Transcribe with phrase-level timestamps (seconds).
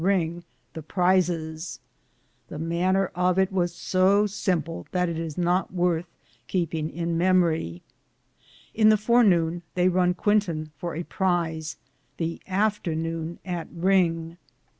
[0.01, 0.43] Ringe
[0.73, 1.77] the prizis;
[2.47, 6.05] the maner of it was so simple, that it is not worthe
[6.47, 7.81] keping in memorye.
[8.73, 11.77] In the fore noune they Run Quintan for a prize,
[12.17, 14.37] the after noone at Ringe.